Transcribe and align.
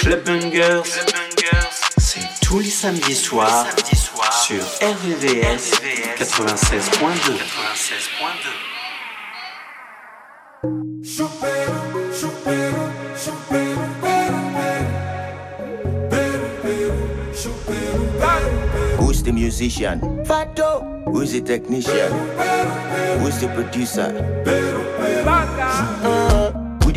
Club 0.00 0.24
c'est 1.98 2.26
tous 2.40 2.60
les 2.60 2.70
samedis 2.70 3.14
soirs 3.14 3.66
sur 4.46 4.62
RVVS 4.80 5.72
96.2. 6.18 7.32
Who's 18.98 19.22
the 19.22 19.32
musician? 19.32 20.24
Fato. 20.24 20.84
Who's 21.06 21.32
the 21.32 21.40
technician? 21.40 22.12
Who's 23.20 23.38
the 23.40 23.48
producer? 23.54 24.12
Uh, 26.04 26.47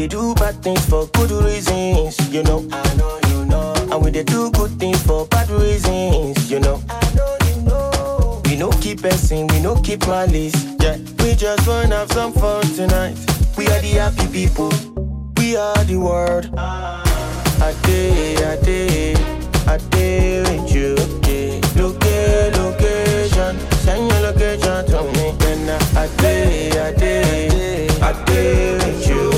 we 0.02 0.08
they 0.08 0.16
do 0.16 0.34
bad 0.36 0.56
things 0.64 0.84
for 0.90 1.06
good 1.14 1.30
reasons, 1.30 2.18
you 2.34 2.42
know. 2.42 2.66
I 2.72 2.96
know 2.96 3.20
you 3.30 3.46
know. 3.46 3.74
And 3.92 4.04
we 4.04 4.10
they 4.10 4.24
do 4.24 4.50
good 4.52 4.72
things 4.80 5.02
for 5.04 5.28
bad 5.28 5.48
reasons, 5.52 6.50
you 6.50 6.60
know. 6.60 6.82
I 6.90 7.14
know 7.14 7.38
you 7.46 7.62
know. 7.62 8.42
We 8.46 8.56
no 8.56 8.72
keep 8.82 9.04
passing, 9.04 9.46
we 9.48 9.60
no 9.60 9.76
keep 9.76 10.08
malice. 10.08 10.56
Yeah, 10.80 10.98
we 11.20 11.36
just 11.36 11.68
wanna 11.68 11.98
have 11.98 12.12
some 12.14 12.34
fun 12.34 12.64
tonight. 12.74 13.16
We 13.56 13.68
are 13.68 13.80
the 13.80 13.94
happy 14.02 14.28
people. 14.32 14.72
We 15.38 15.56
are 15.56 15.84
the 15.84 15.98
world. 15.98 16.50
Ah. 16.58 17.04
I 17.62 17.74
day, 17.86 18.38
I 18.38 18.56
day, 18.64 19.14
I 19.68 19.78
day 19.92 20.42
with 20.42 20.74
you. 20.74 20.96
Yeah. 21.30 21.62
Loca- 21.80 22.52
location, 22.58 23.60
send 23.86 24.10
your 24.10 24.22
location 24.22 24.84
to 24.88 25.04
me. 25.14 25.36
Then 25.38 25.70
I 25.96 26.08
day, 26.18 26.72
I 26.72 26.92
day, 26.94 27.88
I 28.02 28.26
day 28.26 28.74
with 28.80 29.08
you. 29.08 29.31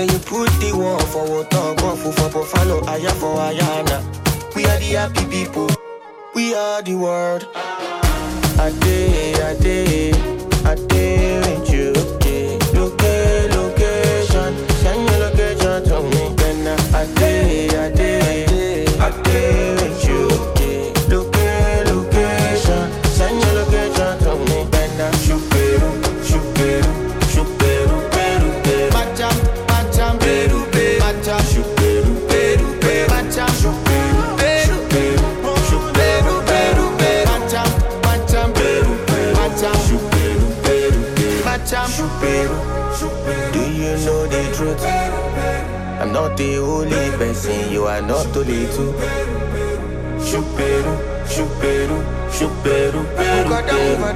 Say 0.00 0.06
you 0.06 0.18
put 0.20 0.48
the 0.60 0.72
one 0.74 0.98
for 1.12 1.28
what 1.28 1.54
on 1.54 1.76
go 1.76 1.94
for 1.94 2.10
for 2.30 2.46
follow 2.46 2.80
aya 2.86 3.10
for 3.20 3.36
ayana. 3.36 4.00
We 4.56 4.64
are 4.64 4.78
the 4.78 4.96
happy 4.96 5.26
people, 5.26 5.68
we 6.34 6.54
are 6.54 6.80
the 6.80 6.94
world. 6.94 7.46
I 7.54 8.70
day, 8.80 9.34
I 9.34 9.54
day, 9.60 10.12
I 10.64 10.74
day 10.88 11.38
with 11.40 11.70
you. 11.70 11.92
Yeah. 12.24 12.80
Loca- 12.80 13.48
location, 13.52 14.52
send 14.80 15.06
your 15.10 15.18
location 15.18 15.84
to 15.90 16.00
me. 16.08 16.34
Then 16.34 16.66
I 16.94 17.04
day, 17.16 17.68
I 17.68 17.90
day, 17.92 18.86
I 18.98 19.22
day 19.22 19.79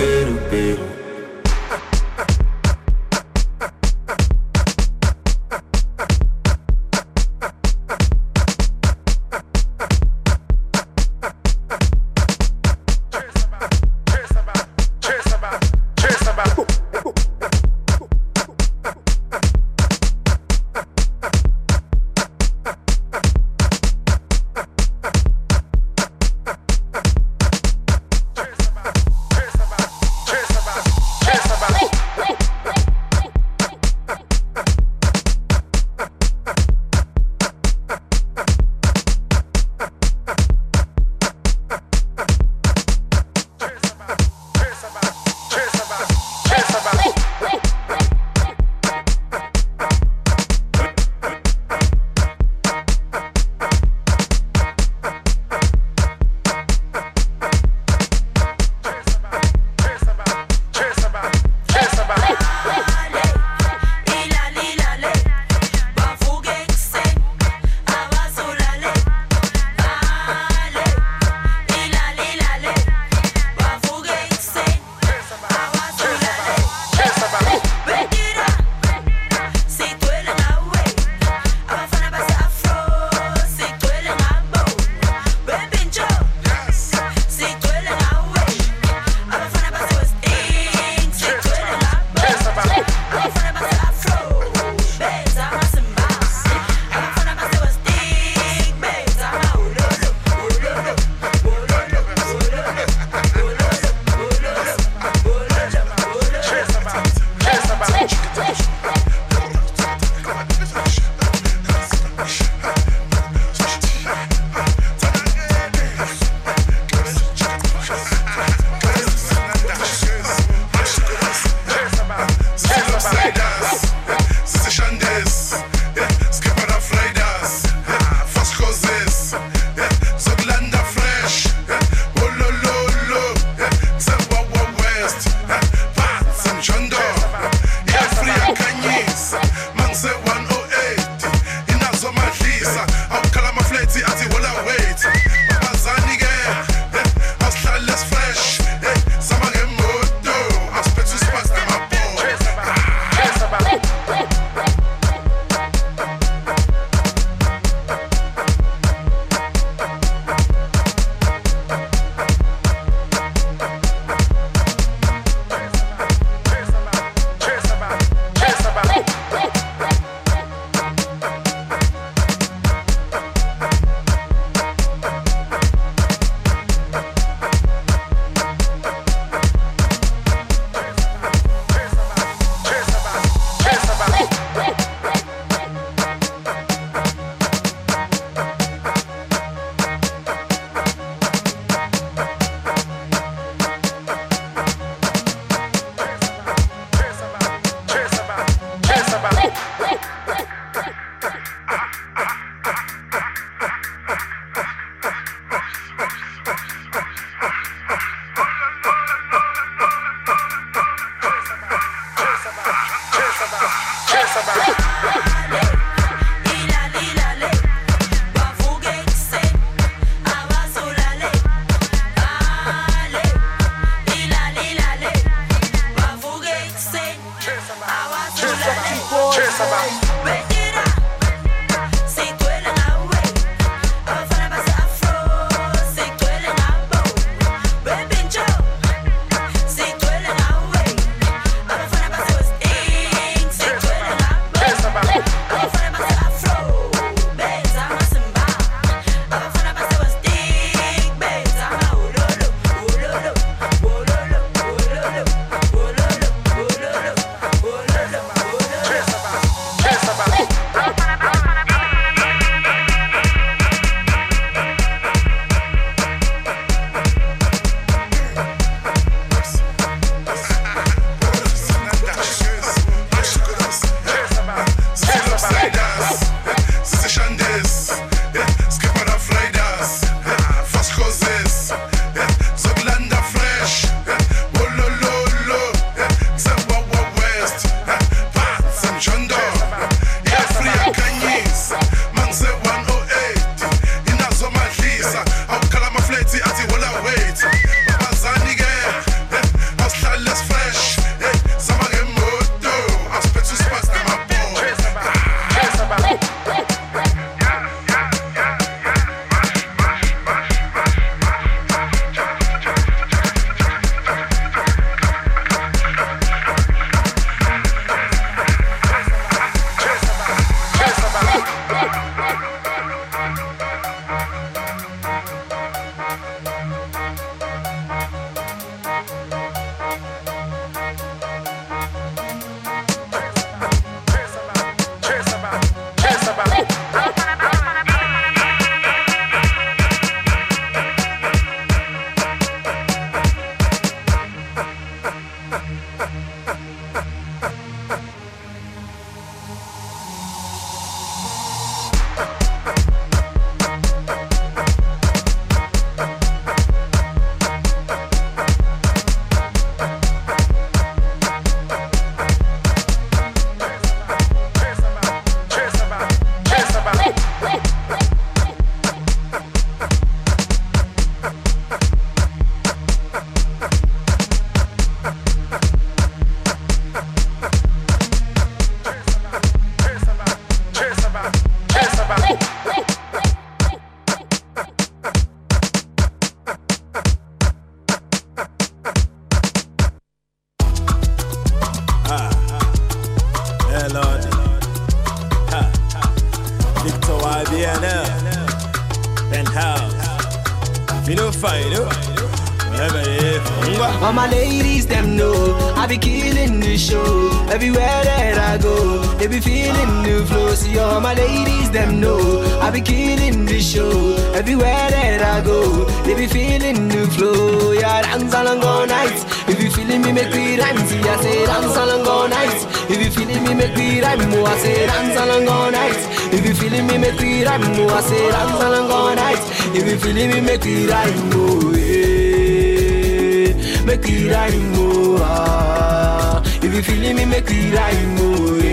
They 416.04 416.14
be 416.14 416.26
feeling 416.26 416.88
the 416.88 417.06
flow, 417.16 417.72
yeah, 417.72 418.02
dance 418.02 418.34
along 418.34 418.62
all 418.62 418.86
night. 418.86 419.16
If 419.48 419.60
you 419.62 419.70
feeling 419.70 420.02
me, 420.02 420.12
make 420.12 420.30
me 420.34 420.58
rhyme, 420.60 420.78
see, 420.86 421.00
I 421.00 421.16
say 421.22 421.46
dance 421.46 421.76
along 421.76 422.06
all 422.06 422.28
night. 422.28 422.66
If 422.90 422.98
you 423.04 423.10
feeling 423.10 423.42
me, 423.44 423.54
make 423.54 423.74
me 423.76 424.00
rhyme, 424.02 424.20
oh, 424.34 424.44
I 424.44 424.58
say 424.58 424.86
dance 424.86 425.16
along 425.18 425.48
all 425.48 425.70
night. 425.70 425.96
If 426.32 426.44
you 426.46 426.54
feeling 426.54 426.86
me, 426.86 426.98
make 426.98 427.18
me 427.20 427.44
rhyme, 427.44 427.62
oh, 427.64 427.88
I 427.88 428.00
say 428.02 428.30
dance 428.30 428.62
along 428.62 428.90
all 428.90 429.14
night. 429.14 429.42
If 429.74 429.86
you 429.88 429.96
feeling 429.98 430.30
me, 430.30 430.40
make 430.42 430.64
me 430.64 430.86
rhyme, 430.86 431.30
oh, 431.32 431.72
yeah, 431.74 433.52
make 433.84 434.04
me 434.04 434.28
rhyme, 434.30 434.72
oh, 434.76 435.18
ah. 435.22 436.42
If 436.62 436.74
you 436.74 436.82
feeling 436.82 437.16
me, 437.16 437.24
make 437.24 437.48
me 437.48 437.72
rhyme, 437.72 438.16
oh, 438.20 438.56
yeah 438.58 438.63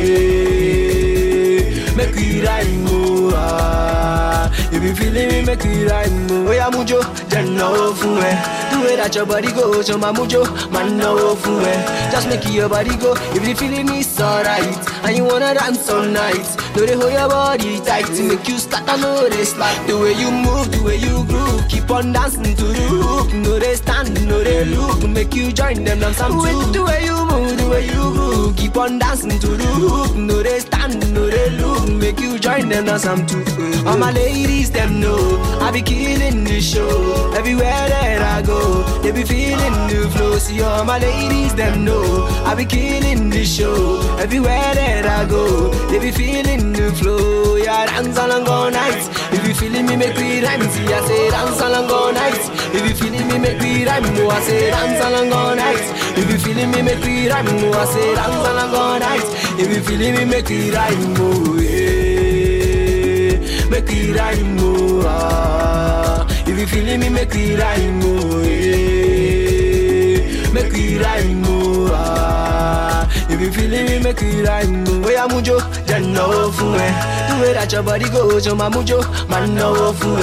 your 9.21 9.27
body 9.27 9.51
go, 9.51 9.81
show 9.83 9.93
oh, 9.93 9.97
my 9.99 10.11
mojo, 10.11 10.41
man 10.71 10.97
no 10.97 11.35
fool 11.35 11.59
eh. 11.59 12.11
Just 12.11 12.27
make 12.27 12.43
your 12.51 12.67
body 12.67 12.97
go, 12.97 13.13
if 13.35 13.47
you 13.47 13.55
feeling 13.55 13.85
me 13.85 14.01
so 14.01 14.25
right, 14.25 15.05
and 15.05 15.15
you 15.15 15.23
wanna 15.23 15.53
dance 15.53 15.87
all 15.91 16.01
night. 16.01 16.47
No 16.75 16.85
they 16.87 16.95
hold 16.95 17.13
your 17.13 17.29
body 17.29 17.79
tight 17.81 18.07
to 18.07 18.23
make 18.23 18.47
you 18.47 18.57
start 18.57 18.87
to 18.87 18.97
notice 18.97 19.55
like 19.57 19.85
the 19.85 19.95
way 19.95 20.13
you 20.13 20.31
move, 20.31 20.71
the 20.71 20.81
way 20.81 20.95
you 20.95 21.23
groove, 21.25 21.67
keep 21.69 21.91
on 21.91 22.11
dancing 22.13 22.55
to 22.55 22.63
the 22.63 22.87
hook. 22.89 23.31
No 23.31 23.59
they 23.59 23.75
stand, 23.75 24.27
no 24.27 24.43
they 24.43 24.65
look, 24.65 25.07
make 25.07 25.35
you 25.35 25.51
join 25.51 25.83
them 25.83 25.99
dance 25.99 26.17
some 26.17 26.37
With 26.37 26.73
the 26.73 26.83
way 26.83 27.05
you 27.05 27.17
move, 27.25 27.57
the 27.59 27.69
way 27.69 27.85
you 27.85 28.10
keep 28.55 28.75
on 28.77 28.99
dancing 28.99 29.37
to 29.39 29.47
the 29.47 29.69
hook. 29.79 30.15
No 30.15 30.41
they 30.41 30.59
stand, 30.59 31.13
no 31.13 31.29
they 31.29 31.49
look, 31.61 31.89
make 31.89 32.19
you 32.19 32.39
join 32.39 32.69
them 32.69 32.87
some 32.97 33.25
too. 33.25 33.43
All 33.85 33.97
my 33.97 34.11
ladies 34.11 34.71
them 34.71 34.99
know 34.99 35.17
I 35.59 35.71
be 35.71 35.81
killing 35.81 36.43
the 36.43 36.59
show 36.61 37.33
everywhere 37.35 37.85
that 37.93 38.21
I 38.21 38.41
go. 38.41 38.83
They 39.01 39.11
be 39.11 39.23
feeling 39.23 39.75
the 39.91 40.09
flow. 40.13 40.37
See 40.37 40.61
all 40.61 40.83
my 40.85 40.97
ladies 40.97 41.53
them 41.55 41.85
know 41.85 42.03
I 42.45 42.55
be 42.55 42.65
killing 42.65 43.29
the 43.29 43.45
show 43.45 44.01
everywhere 44.19 44.73
that 44.75 45.05
I 45.05 45.25
go. 45.25 45.69
They 45.89 45.99
be 45.99 46.11
feeling 46.11 46.73
the 46.73 46.91
flow. 46.99 47.55
Yeah, 47.55 47.85
dance 47.85 48.17
along 48.17 48.47
all 48.47 48.71
night. 48.71 49.01
If 49.33 49.47
you 49.47 49.53
feeling 49.53 49.85
me, 49.85 49.95
make 49.95 50.17
me 50.17 50.43
rhyme. 50.43 50.61
See, 50.69 50.85
I 50.93 50.99
say 51.07 51.29
dance 51.29 51.61
all 51.61 52.13
night. 52.13 52.41
If 52.73 52.83
you 52.87 52.95
feeling 52.95 53.27
me, 53.27 53.37
make 53.39 53.59
me 53.61 53.85
rhyme. 53.85 54.03
No, 54.15 54.29
I 54.29 54.39
say 54.41 54.69
dance 54.71 54.99
along 55.05 55.31
all 55.31 55.55
night. 55.55 56.00
If 56.17 56.29
you 56.31 56.37
feeling 56.39 56.71
me, 56.71 56.81
make 56.81 57.03
me 57.05 57.29
rhyme. 57.29 57.45
No, 57.45 57.71
I 57.73 57.85
say 57.85 58.15
dance 58.15 58.47
along 58.47 58.75
all 58.75 58.99
night. 58.99 59.23
If 59.59 59.69
you 59.73 59.81
feeling 59.81 60.15
me, 60.15 60.25
make 60.25 60.49
me 60.49 60.69
rhyme. 60.71 61.15
Oh, 61.17 61.57
yeah. 61.59 63.37
Make 63.69 63.87
me 63.87 64.11
rhyme. 64.13 64.57
Oh, 64.59 65.03
ah. 65.07 66.25
If 66.47 66.57
you 66.59 66.67
feeling 66.67 66.99
me, 66.99 67.09
make 67.09 67.33
me 67.33 67.55
rhyme. 67.55 68.01
Oh, 68.03 68.41
yeah. 68.43 70.51
Make 70.53 70.71
me 70.73 70.97
rhyme. 70.99 71.43
Oh, 71.45 71.91
ah. 71.93 73.07
If 73.29 73.39
you 73.41 73.51
feeling 73.51 73.85
me, 73.85 73.99
make 73.99 74.21
it 74.21 74.47
rhyme. 74.47 74.85
Where 75.01 75.19
I'm 75.19 75.29
mujo, 75.29 75.59
then 75.85 76.13
no 76.13 76.51
fool. 76.51 76.71
The 76.73 77.20
way 77.39 77.53
that 77.53 77.71
your 77.71 77.83
body 77.83 78.09
goes, 78.09 78.45
your 78.45 78.55
mujo, 78.55 78.99
man 79.29 79.55
no 79.55 79.93
fool. 79.93 80.17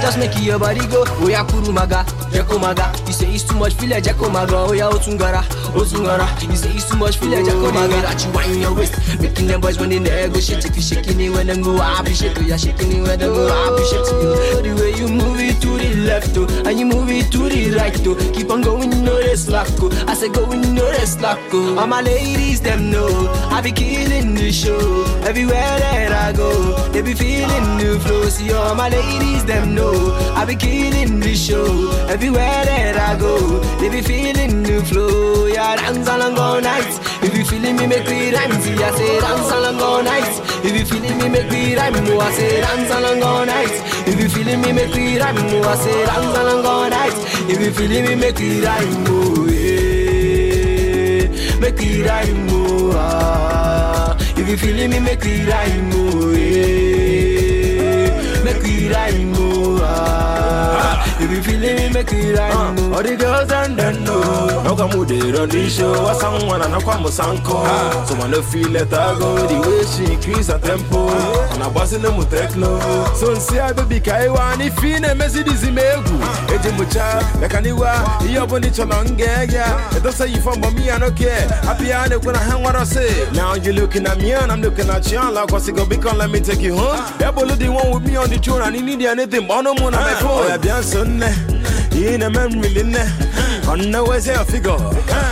Just 0.00 0.18
make 0.18 0.38
your 0.40 0.58
body 0.58 0.86
go. 0.88 1.04
Oya 1.22 1.44
kuru 1.44 1.72
maga, 1.72 2.04
jeko 2.32 2.60
maga. 2.60 2.92
You 3.06 3.12
say 3.12 3.32
it's 3.32 3.44
too 3.44 3.56
much, 3.56 3.74
feel 3.74 3.90
like 3.90 4.04
jeko 4.04 4.30
maga. 4.32 4.56
Oya 4.70 4.88
otungara, 4.88 5.42
otungara. 5.74 6.26
You 6.42 6.56
say 6.56 6.70
it's 6.70 6.88
too 6.88 6.96
much, 6.96 7.18
feel 7.18 7.30
like 7.30 7.44
jeko 7.44 7.72
maga. 7.72 8.00
That 8.02 8.24
you 8.24 8.32
wind 8.32 8.60
your 8.60 8.74
waist, 8.74 8.94
making 9.20 9.46
them 9.48 9.60
boys 9.60 9.78
when 9.78 9.90
they 9.90 9.98
negotiate. 9.98 10.64
If 10.64 10.76
you 10.76 10.82
shaking 10.82 11.20
it 11.20 11.30
when 11.30 11.46
them 11.46 11.62
go, 11.62 11.76
I 11.76 12.00
appreciate 12.00 12.38
you. 12.38 12.56
Shaking 12.56 12.92
it 12.92 13.02
when 13.02 13.18
them 13.18 13.32
go, 13.34 13.48
I 13.48 13.68
appreciate 13.68 14.06
you. 14.08 14.62
The 14.62 14.80
way 14.80 14.92
you 14.98 15.08
move 15.08 15.40
it 15.40 15.60
to 15.62 15.76
the 15.76 15.94
left, 16.06 16.36
oh, 16.36 16.46
and 16.68 16.78
you 16.78 16.86
move 16.86 17.10
it 17.10 17.30
to 17.32 17.48
the 17.48 17.70
right, 17.76 18.06
oh. 18.06 18.14
Keep 18.32 18.50
on 18.50 18.62
going, 18.62 18.90
no 19.04 19.18
rest 19.18 19.46
slack. 19.46 19.68
I 20.08 20.14
say 20.14 20.28
going, 20.28 20.74
no 20.74 20.84
rest 20.90 21.18
slack. 21.18 21.38
All 21.52 21.86
my 21.86 22.00
ladies, 22.00 22.60
them 22.60 22.90
know 22.90 23.08
I 23.50 23.60
be 23.60 23.72
killing 23.72 24.34
the 24.34 24.52
show 24.52 25.04
everywhere 25.26 25.78
that 25.80 26.12
I 26.12 26.32
go. 26.32 26.53
They 26.92 27.02
be 27.02 27.14
feeling 27.14 27.66
the 27.78 27.98
flow. 28.00 28.22
See 28.28 28.52
all 28.52 28.74
my 28.74 28.88
ladies, 28.88 29.44
them 29.44 29.74
know 29.74 29.94
I 30.34 30.44
be 30.44 30.54
killing 30.56 31.20
the 31.20 31.34
show 31.34 31.90
everywhere 32.08 32.64
that 32.70 32.96
I 32.96 33.16
go. 33.18 33.36
They 33.80 33.88
be 33.88 34.00
feeling 34.02 34.62
the 34.62 34.84
flow. 34.84 35.46
Yeah, 35.46 35.76
dance 35.76 36.08
along 36.08 36.36
all 36.38 36.60
night. 36.60 36.92
If 37.22 37.36
you 37.36 37.44
feeling 37.44 37.76
me, 37.76 37.86
make 37.86 38.06
me 38.08 38.32
rhyme. 38.34 38.52
See, 38.62 38.74
I 38.82 38.90
say 38.98 39.20
dance 39.20 39.50
along 39.50 39.80
all 39.80 40.02
night. 40.02 40.40
If 40.66 40.72
you 40.78 40.84
feeling 40.84 41.16
me, 41.18 41.28
make 41.28 41.50
me 41.50 41.74
rhyme. 41.76 41.94
No, 42.04 42.20
I 42.20 42.30
say 42.32 42.60
dance 42.60 42.90
along 42.90 43.22
all 43.22 43.46
night. 43.46 43.74
If 44.06 44.20
you 44.20 44.28
feeling 44.28 44.60
me, 44.60 44.72
make 44.72 44.94
me 44.94 45.18
rhyme. 45.18 45.36
No, 45.36 45.62
I 45.62 45.74
say 45.76 46.04
dance 46.06 46.36
along 46.38 46.64
all 46.66 46.88
night. 46.90 47.16
If 47.52 47.60
you 47.60 47.70
feeling 47.72 48.04
me, 48.06 48.14
make 48.16 48.38
me 48.38 48.60
rhyme. 48.60 49.04
Oh, 49.08 49.46
yeah. 49.48 51.28
Make 51.60 51.78
me 51.78 52.02
rhyme. 52.02 52.46
Oh, 52.50 52.92
ah. 52.94 53.53
If 54.46 54.50
you 54.50 54.56
feeling 54.58 54.90
me, 54.90 55.00
make 55.00 55.24
me 55.24 55.42
rhyme. 55.46 55.90
Oh, 55.94 56.30
yeah. 56.32 57.72
Make 58.44 58.62
me 58.62 58.88
rhyme. 58.92 59.33
You 61.20 61.42
feeling 61.42 61.76
me, 61.76 61.88
make 61.90 62.12
me 62.12 62.32
rhyme. 62.32 62.76
Oh. 62.78 62.94
All 62.94 63.02
the 63.02 63.16
girls 63.16 63.50
and 63.50 63.78
them 63.78 64.02
know 64.04 64.62
No 64.64 64.76
come 64.76 64.98
with 64.98 65.10
it 65.12 65.38
on 65.38 65.48
the 65.48 65.68
show 65.70 65.92
I 66.06 66.12
sang 66.14 66.46
one 66.46 66.60
and 66.60 66.74
I 66.74 66.80
come 66.80 67.04
with 67.04 67.14
Sanko 67.14 67.62
uh. 67.64 68.04
So 68.04 68.14
when 68.18 68.34
I 68.34 68.42
feel 68.42 68.68
let 68.70 68.90
her 68.90 69.16
go 69.18 69.46
The 69.46 69.60
way 69.62 69.84
she 69.86 70.12
increase 70.12 70.48
her 70.48 70.58
tempo. 70.58 71.06
Uh. 71.08 71.48
And 71.54 71.62
I 71.62 71.72
boss 71.72 71.92
in 71.92 72.02
the 72.02 72.10
techno. 72.28 72.78
So 73.14 73.34
see 73.36 73.58
I 73.58 73.72
baby 73.72 74.00
kai 74.00 74.28
wani 74.28 74.70
fine 74.70 75.16
messy 75.16 75.44
dizzy 75.44 75.70
megu 75.70 76.18
uh. 76.20 76.52
Eji 76.52 76.70
mucha 76.76 77.22
Mekaniwa 77.40 78.20
Iyo 78.28 78.46
boni 78.46 78.70
cholonge 78.70 79.20
yeah. 79.52 79.96
It 79.96 80.02
don't 80.02 80.12
say 80.12 80.28
you 80.28 80.40
from 80.40 80.60
but 80.60 80.74
me 80.74 80.90
I 80.90 80.98
don't 80.98 81.16
care. 81.16 81.48
Happy 81.62 81.92
I 81.92 82.08
know 82.08 82.18
when 82.18 82.36
I 82.36 82.42
hang 82.42 82.62
what 82.62 82.74
I 82.76 82.84
say. 82.84 83.30
Now 83.32 83.54
you 83.54 83.72
looking 83.72 84.06
at 84.06 84.18
me 84.18 84.32
and 84.32 84.50
I'm 84.52 84.60
looking 84.60 84.90
at 84.90 85.10
you 85.10 85.18
Like 85.30 85.50
what's 85.52 85.68
it 85.68 85.76
gonna 85.76 85.88
be 85.88 85.96
come 85.96 86.18
let 86.18 86.30
me 86.30 86.40
take 86.40 86.60
you 86.60 86.76
home. 86.76 86.98
Ebolo 87.18 87.56
the 87.56 87.68
one 87.70 87.90
with 87.94 88.06
me 88.06 88.16
on 88.16 88.28
the 88.30 88.38
throne 88.38 88.62
And 88.62 88.74
he 88.74 88.82
need 88.82 89.02
anything 89.02 89.46
but 89.46 89.62
no 89.62 89.74
more 89.74 89.86
on 89.86 89.92
my 89.92 90.14
phone. 90.14 90.44
Oh 90.44 90.46
yeah 90.48 90.56
bien 91.18 92.20
sonne 92.20 92.24
in 92.76 92.94
a 92.94 93.63
memory 93.66 93.86
in 93.86 93.94
On 93.94 94.04
the 94.04 94.10
way 94.10 94.20
say 94.20 94.34
a 94.34 94.44
figure 94.44 94.72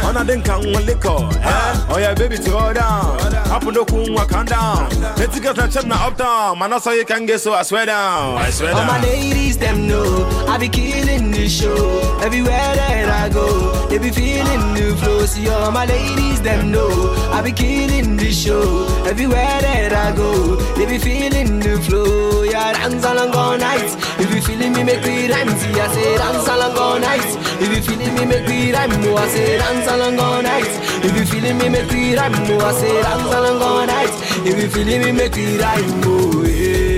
On 0.05 0.17
a 0.17 0.25
den 0.25 0.43
can 0.43 0.73
one 0.73 0.87
liquor 0.87 1.09
Oh 1.09 1.97
yeah 1.99 2.15
baby 2.15 2.37
to 2.37 2.51
go 2.51 2.73
down 2.73 3.35
Up 3.35 3.63
no 3.65 3.85
kun 3.85 4.13
walk 4.13 4.31
down 4.47 4.89
Let's 5.17 5.39
get 5.41 5.59
a 5.59 5.69
chip 5.69 5.87
now 5.87 6.09
up 6.09 6.17
down 6.17 6.59
Man 6.59 6.71
that's 6.71 6.85
how 6.85 6.93
you 6.93 7.05
can 7.05 7.27
get 7.27 7.41
so 7.41 7.53
I 7.53 7.63
swear 7.63 7.87
down 7.87 8.39
I 8.39 8.51
swear 8.51 8.75
All 8.75 8.85
my 8.85 9.01
ladies, 9.03 9.59
them 9.59 9.89
know 9.89 10.47
I 10.49 10.59
be 10.59 10.69
killing 10.69 11.31
the 11.31 11.49
show 11.49 12.19
everywhere 12.23 12.75
that 12.77 13.09
I 13.09 13.29
go. 13.29 13.89
They 13.89 13.99
be 13.99 14.11
feeling 14.11 14.75
the 14.75 14.97
flow. 14.97 15.25
See 15.25 15.49
all 15.49 15.71
my 15.71 15.87
ladies, 15.87 16.43
them 16.43 16.71
know 16.71 16.89
I 17.33 17.43
be 17.43 17.53
killing 17.53 18.17
the 18.17 18.31
show 18.33 18.87
everywhere 19.07 19.61
that 19.63 19.93
I 19.93 20.15
go. 20.15 20.57
They 20.77 20.87
be 20.87 20.99
feeling 20.99 21.61
the 21.61 21.81
flow. 21.81 22.43
Yeah, 22.43 22.73
dance 22.75 23.05
along 23.05 23.35
all 23.35 23.57
night. 23.57 23.97
If 24.21 24.35
you 24.35 24.43
feeling 24.43 24.73
me, 24.73 24.85
make 24.85 25.03
me 25.05 25.31
rhyme. 25.31 25.49
See, 25.57 25.73
I 25.73 25.89
say 25.95 26.17
dance 26.19 26.49
along 26.49 26.77
all 26.79 26.99
night. 27.01 27.42
If 27.63 27.71
you 27.77 27.83
feeling 27.83 28.15
me, 28.15 28.25
make 28.27 28.49
me 28.49 28.73
rhyme. 28.73 29.01
No, 29.03 29.17
I 29.17 29.29
say 29.29 29.59
dance 29.59 29.91
along 29.91 30.19
all 30.19 30.43
night. 30.43 30.73
If 31.07 31.17
you 31.17 31.25
feeling 31.25 31.59
me, 31.59 31.69
make 31.69 31.93
me 31.93 32.17
rhyme. 32.17 32.33
No, 32.49 32.59
I 32.59 32.73
say 32.73 33.03
dance 33.03 33.35
along 33.39 33.63
all 33.63 33.87
night. 33.87 34.15
If 34.49 34.63
you 34.63 34.69
feeling 34.69 35.03
me, 35.05 35.13
make 35.13 35.37
me 35.37 35.59
rhyme. 35.59 36.03
Oh, 36.05 36.45
yeah 36.45 36.93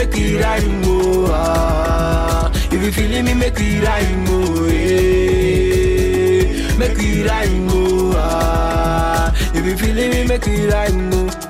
make 0.00 0.12
me 0.14 0.36
rhyme 0.40 0.80
more. 0.82 1.28
Ah. 1.30 2.50
If 2.70 2.82
you 2.82 2.92
feeling 2.92 3.24
me, 3.24 3.34
make 3.34 3.58
me 3.58 3.80
rhyme 3.80 4.24
more. 4.24 4.68
Yeah. 4.68 5.98
Make 6.78 6.96
me 6.96 7.22
rhyme 7.26 7.66
more. 7.66 8.14
Ah. 8.16 9.32
If 9.54 9.66
you 9.66 9.76
feeling 9.76 10.10
me, 10.10 10.26
make 10.26 10.46
me 10.46 10.66
rhyme 10.66 11.10
more. 11.10 11.49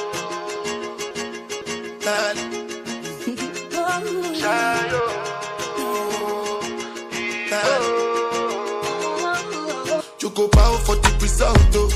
result, 11.41 11.75
oh. 11.75 11.89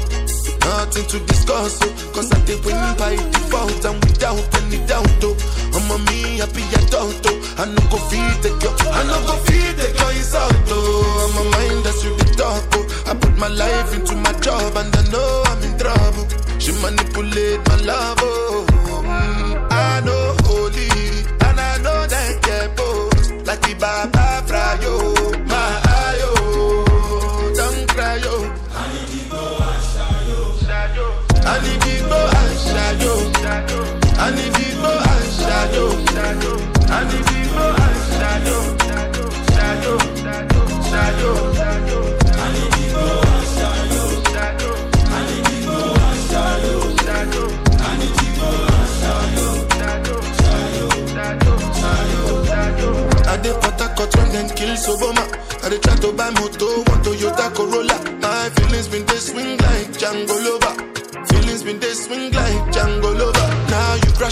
Nothing 0.66 1.06
to 1.08 1.20
discuss, 1.28 1.80
oh. 1.84 2.12
Cause 2.14 2.32
I 2.32 2.40
did 2.46 2.64
win 2.66 2.76
by 2.98 3.16
default 3.16 3.86
and 3.86 4.04
without 4.04 4.42
any 4.62 4.80
doubt, 4.88 5.24
oh. 5.24 5.36
I'm 5.76 5.92
a 5.92 5.98
me 6.10 6.38
happy 6.40 6.64
adult, 6.82 7.22
oh. 7.26 7.56
I 7.58 7.66
no 7.66 7.82
go 7.90 7.98
feed 8.10 8.38
the 8.42 8.50
girl, 8.62 8.76
I 8.92 9.04
no 9.06 9.18
go 9.28 9.36
feed 9.46 9.76
the 9.78 9.88
girl 9.94 10.42
out, 10.42 10.70
oh. 10.70 11.26
I'm 11.26 11.48
a 11.48 11.50
mind 11.52 11.86
that's 11.86 12.04
you 12.04 12.16
the 12.18 12.26
talk, 12.38 12.64
oh. 12.74 13.04
I 13.08 13.14
put 13.16 13.38
my 13.38 13.48
life 13.48 13.94
into 13.94 14.16
my 14.16 14.34
job 14.40 14.76
and 14.78 14.96
I 14.96 15.04
know 15.12 15.44
I'm 15.46 15.64
in 15.64 15.78
trouble. 15.78 16.26
She 16.60 16.72
manipulate 16.82 17.62
my 17.68 17.76
love, 17.86 18.18
oh. 18.22 18.66
Mm, 18.70 19.68
I 19.72 20.02
know 20.02 20.36
holy 20.44 20.90
and 21.46 21.60
I 21.60 21.78
know 21.86 22.08
that 22.08 22.42
get 22.42 22.76
both. 22.76 23.46
Like 23.46 23.62
the 23.62 23.76
Baba 23.76 24.42
Frayo, 24.48 25.35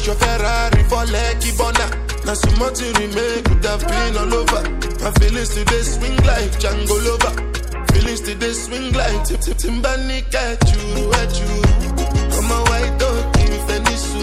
crash 0.04 0.06
your 0.06 0.16
Ferrari 0.16 0.84
for 0.84 1.06
Lucky 1.12 1.52
Bona. 1.58 1.88
Now 2.26 2.34
so 2.34 2.52
much 2.58 2.82
you 2.82 2.92
remake 2.94 3.46
could 3.46 3.66
have 3.66 3.82
been 3.88 4.18
all 4.18 4.34
over. 4.34 4.64
My 5.04 5.12
feelings 5.20 5.50
today 5.50 5.82
swing 5.82 6.18
like 6.18 6.52
Django 6.60 6.98
Lover. 7.06 7.34
Feelings 7.94 8.22
today 8.22 8.54
swing 8.54 8.94
like 8.94 9.24
Tip 9.26 9.40
Tip 9.42 9.58
Timbani 9.58 10.24
at 10.34 10.60
you, 10.72 11.12
at 11.14 11.34
you. 11.40 11.52
I'm 12.36 12.52
a 12.52 12.60
white 12.70 12.98
dog 13.00 13.38
in 13.40 13.54
Venice. 13.68 14.14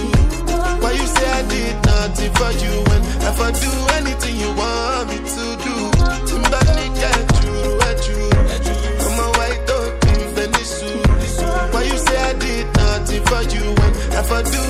Why 0.83 0.93
you 0.93 1.07
say 1.07 1.31
I 1.31 1.43
did 1.49 1.77
nothing 1.85 2.33
for 2.35 2.53
you 2.63 2.73
when 2.89 3.03
if 3.29 3.41
I 3.41 3.51
do 3.53 3.71
anything 3.99 4.37
you 4.37 4.51
want 4.57 5.09
me 5.09 5.17
to 5.19 5.45
do? 5.65 5.75
Timbani 6.29 6.87
get 7.01 7.29
you, 7.45 7.57
at 7.89 8.01
you. 8.09 8.21
I'm 9.05 9.19
a 9.21 9.29
white 9.39 9.63
dog 9.67 9.93
in 10.09 10.21
Venice. 10.35 10.83
Why 11.73 11.83
you 11.85 11.99
say 11.99 12.17
I 12.17 12.33
did 12.35 12.67
nothing 12.77 13.23
for 13.25 13.43
you 13.55 13.65
when 13.79 13.93
if 14.21 14.33
I 14.33 14.43
do 14.43 14.70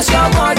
I'm 0.00 0.04
your 0.32 0.57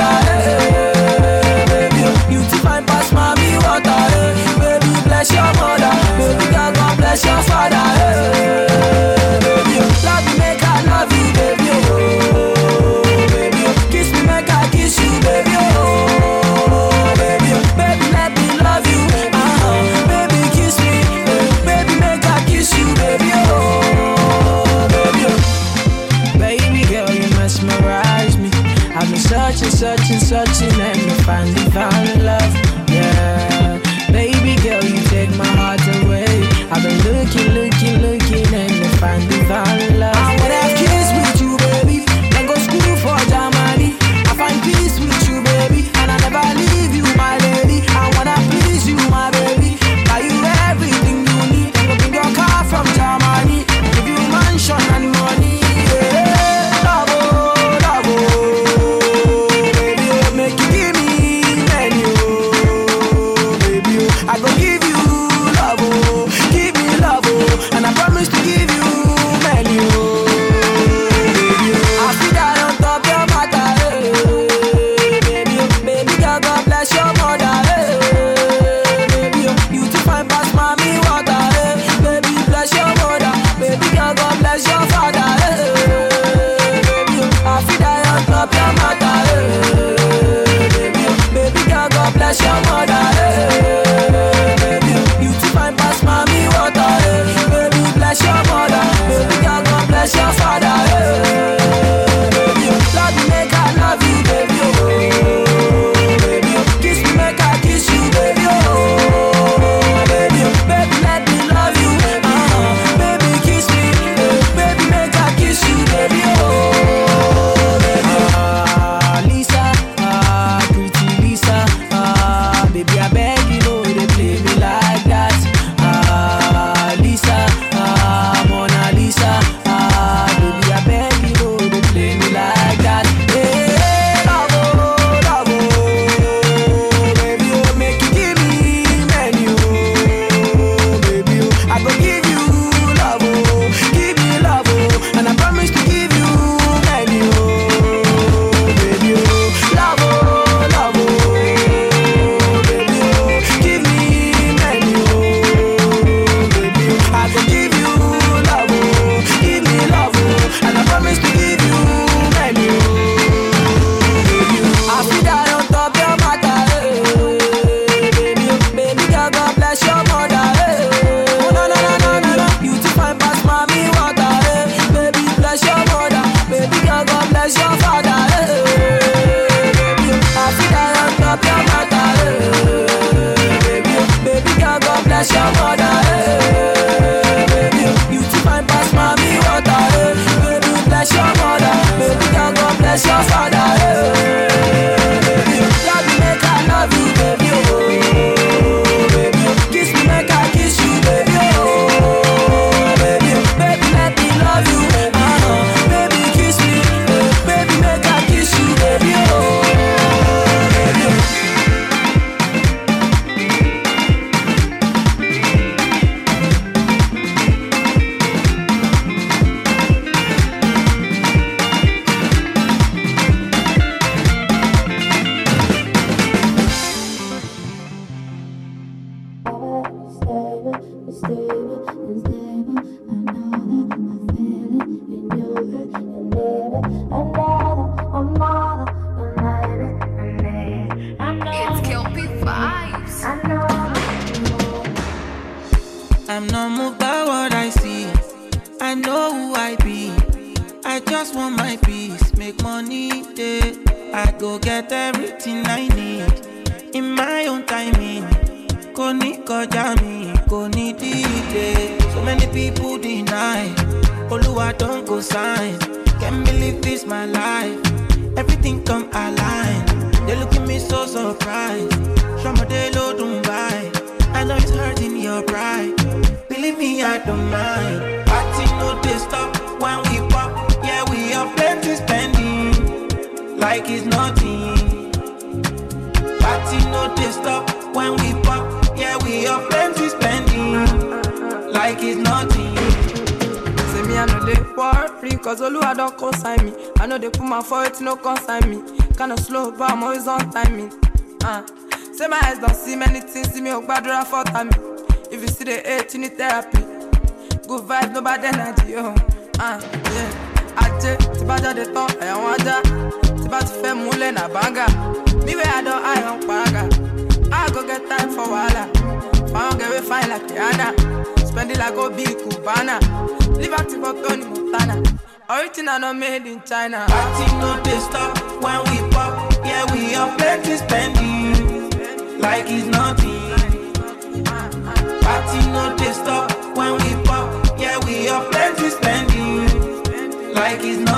like 340.80 340.88
it's 340.88 341.09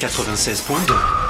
96.2. 0.00 1.29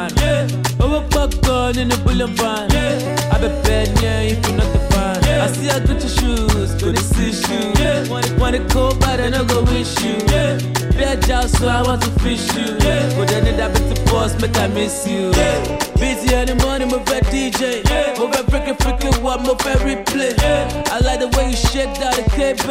the 2.21 2.27
van. 2.27 2.69
Yeah, 2.69 3.31
I 3.33 3.37
be 3.41 3.47
bad, 3.65 3.89
yeah, 4.01 4.21
if 4.21 4.45
you're 4.45 4.57
not 4.57 4.71
the 4.73 4.79
fan. 4.93 5.23
Yeah, 5.23 5.45
I 5.45 5.47
see 5.51 5.69
I 5.69 5.79
got 5.79 5.99
your 5.99 6.13
shoes, 6.19 6.75
good 6.75 6.95
to 6.95 7.01
see 7.01 7.31
shoes. 7.31 7.79
Yeah, 7.79 8.07
want 8.09 8.29
it, 8.29 8.37
want 8.39 8.55
it 8.55 8.69
cold, 8.69 8.99
but 8.99 9.19
I 9.19 9.29
no 9.29 9.43
go 9.43 9.63
wish 9.63 9.99
you. 10.03 10.15
Yeah, 10.29 10.57
bad 10.93 11.25
job, 11.25 11.49
so 11.49 11.67
I 11.67 11.81
want 11.81 12.03
to 12.03 12.11
fish 12.21 12.45
you. 12.53 12.77
Yeah, 12.85 13.09
but 13.17 13.27
then 13.29 13.57
that 13.57 13.73
bit 13.73 13.95
to 13.95 14.11
boss, 14.11 14.39
make 14.39 14.55
I 14.57 14.67
miss 14.67 15.07
you. 15.07 15.31
Yeah, 15.31 15.77
busy 15.97 16.35
in 16.35 16.45
the 16.45 16.55
morning, 16.63 16.89
move 16.89 17.07
a 17.09 17.21
DJ. 17.33 17.81
Yeah, 17.89 18.13
move 18.19 18.35
a 18.37 18.43
freaking 18.51 18.77
freaking 18.77 19.17
what, 19.23 19.41
move 19.41 19.61
a 19.61 19.73
replay. 19.81 20.37
Yeah, 20.37 20.93
I 20.93 20.99
like 20.99 21.19
the 21.21 21.29
way 21.35 21.49
you 21.49 21.55
shake 21.55 21.95
that 21.97 22.15
the 22.17 22.23
cape. 22.37 22.61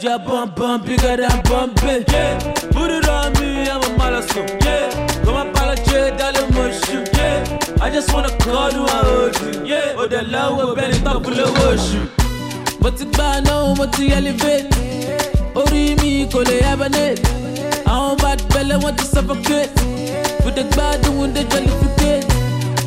Yeah, 0.00 0.18
bump 0.18 0.54
bump 0.54 0.86
bigger 0.86 1.16
than 1.16 1.42
bumpy. 1.42 2.04
Yeah, 2.12 2.38
put 2.70 2.92
it 2.92 3.08
on 3.08 3.32
me, 3.40 3.68
I'm 3.68 3.82
a 3.82 3.90
malasso. 3.98 4.46
Yeah, 4.62 5.24
come 5.24 5.34
on, 5.34 5.48
apologize, 5.48 6.14
darling, 6.18 6.35
I 7.86 7.90
just 7.90 8.12
wanna 8.12 8.30
call 8.38 8.70
you, 8.72 8.84
I 8.84 9.00
hold 9.08 9.36
you. 9.40 9.64
Yeah, 9.64 9.94
oh, 9.96 10.06
the 10.08 11.46
worship. 11.60 12.10
mo 12.82 12.90
ti 12.90 13.04
gbà 13.04 13.28
náà 13.46 13.74
mo 13.78 13.86
ti 13.86 14.04
elevate. 14.12 14.68
Orí 15.54 15.82
mi 16.02 16.26
kò 16.32 16.40
lè 16.48 16.56
hibernate. 16.66 17.22
Àwọn 17.86 18.16
bad 18.22 18.42
belle 18.52 18.74
wọn 18.82 18.94
ti 18.96 19.04
suffocate. 19.12 19.70
We 20.44 20.50
dey 20.56 20.64
gbádùn 20.72 21.32
dey 21.34 21.44
jollificate 21.50 22.26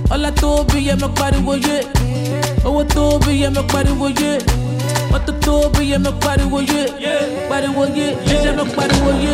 ọlá 0.10 0.32
tó 0.42 0.64
bí 0.74 0.80
yẹ 0.88 0.96
mọ 1.02 1.08
pariwo 1.20 1.54
yé 1.68 1.78
owó 2.66 2.84
tó 2.96 3.20
bí 3.26 3.42
yẹ 3.42 3.50
pariwo 3.74 4.08
yé 4.22 4.32
mọ́tò 5.12 5.32
tó 5.46 5.70
bí 5.74 5.92
yẹ 5.92 5.98
mọ 5.98 6.12
pariwo 6.24 6.60
yé 6.72 6.82
yé 7.98 8.06
iṣẹ́ 8.32 8.54
mọ 8.58 8.64
pariwo 8.76 9.12
yé 9.24 9.34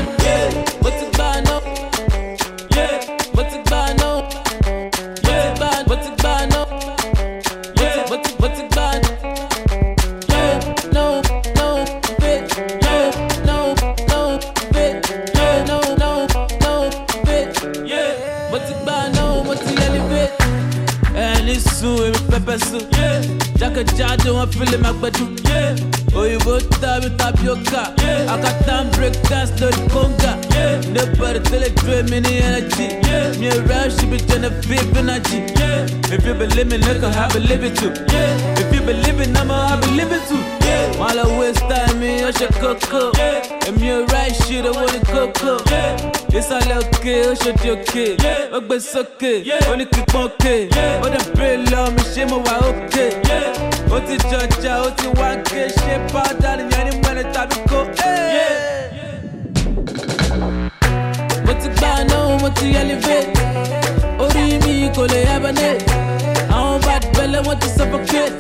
mo 0.82 0.90
ti 0.98 1.05
Jákèjádò 23.76 24.32
wọn 24.38 24.48
fílẹ̀ 24.56 24.80
máa 24.84 24.94
gbẹdú. 25.00 25.24
Òyìnbó 26.20 26.54
tàbí 26.82 27.10
tapioca. 27.20 27.82
Akata 28.34 28.76
ń 28.84 28.88
break 28.96 29.14
dance 29.30 29.52
lórí 29.60 29.82
conga. 29.94 30.32
Nobody 30.96 31.40
tẹ́lẹ̀ 31.50 31.72
dúró 31.76 31.98
mi 32.10 32.20
ní 32.26 32.34
energy. 32.48 32.88
Mi 33.40 33.48
ò 33.50 33.58
rẹ́ 33.70 33.90
ṣì 33.96 34.06
bí 34.12 34.18
Genevieve 34.30 34.98
energy. 35.00 35.40
If 36.16 36.26
you 36.26 36.34
believe 36.36 36.68
me, 36.72 36.78
look, 36.78 37.04
I 37.04 37.28
believe 37.34 37.64
it 37.68 37.76
too. 37.76 37.92
If 38.62 38.74
you 38.74 38.82
believe 38.82 39.20
it, 39.20 39.38
I'ma 39.38 39.74
I 39.74 39.76
believe 39.82 40.12
it 40.18 40.24
too. 40.30 40.40
Wọ́n 41.00 41.14
lọ 41.18 41.26
waste 41.40 41.64
time 41.70 42.00
mi, 42.00 42.24
ó 42.24 42.32
ṣe 42.32 42.48
kókó. 42.62 43.02
Èmi 43.68 43.88
ò 43.92 44.08
ra 44.12 44.22
ìṣirò 44.32 44.70
owó 44.72 44.86
ní 44.94 45.00
kókó. 45.12 46.15
Ìsàlẹ̀ 46.40 46.78
òkè, 46.82 47.14
ó 47.30 47.34
ṣòdì 47.42 47.68
òkè. 47.76 48.06
Ó 48.56 48.60
gbé 48.66 48.76
sókè, 48.92 49.32
ní 49.80 49.86
òkè. 50.24 50.54
Ó 51.04 51.08
dẹ̀ 51.14 51.26
bèrè 51.38 51.58
lọ 51.72 51.82
mi, 51.96 52.02
ṣé 52.14 52.24
mo 52.30 52.38
wà 52.46 52.56
òkè? 52.70 53.06
Ó 53.96 53.98
ti 54.08 54.16
jọjà, 54.30 54.74
ó 54.88 54.90
ti 54.98 55.08
wá 55.20 55.30
ké. 55.50 55.62
Ṣé 55.80 55.94
pàdà 56.14 56.52
nìyẹn 56.58 56.84
ní 56.88 56.92
mẹ́rin 57.04 57.28
tàbí 57.34 57.56
kó? 57.70 57.80
Mo 61.46 61.54
ti 61.62 61.68
gbà 61.78 61.92
náà, 62.10 62.38
mo 62.42 62.50
ti 62.58 62.66
elevate. 62.82 63.32
Orí 64.24 64.44
mi 64.64 64.90
kò 64.96 65.04
lè 65.12 65.20
hibernate. 65.30 65.86
Àwọn 66.56 66.80
bad 66.86 67.04
belle 67.18 67.40
wọ́n 67.48 67.58
ti 67.62 67.68
suffocate. 67.78 68.36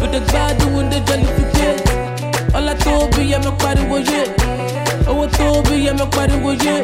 We 0.00 0.06
dey 0.12 0.20
gbádùn, 0.28 0.88
dey 0.90 1.00
jollificate. 1.06 1.82
Ọlá 2.56 2.72
tó 2.84 2.92
bí 3.16 3.22
yẹ 3.32 3.38
mọ 3.44 3.50
pariwo 3.62 3.98
yé. 4.10 4.22
Owó 4.24 4.47
tó 5.36 5.62
bí 5.70 5.84
yẹ 5.84 5.92
mọ 5.92 6.04
pariwo 6.16 6.50
yé. 6.64 6.74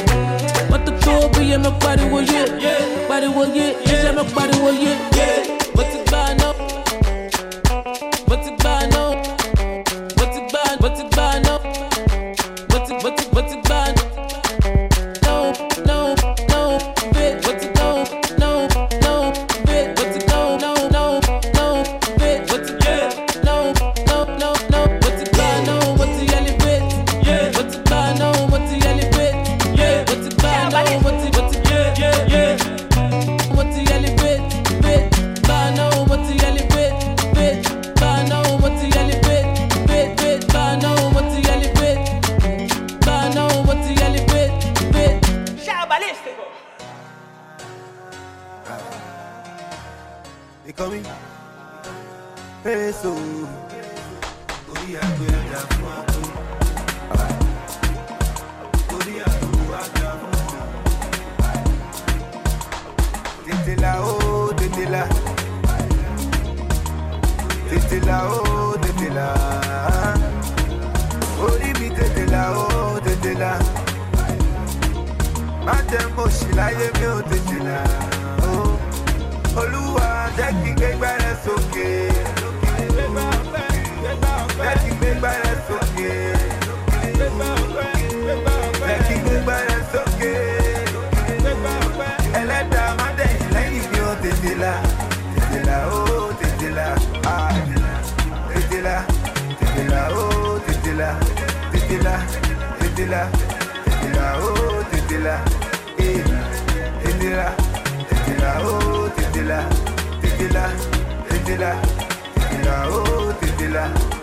Yeah. 113.74 114.13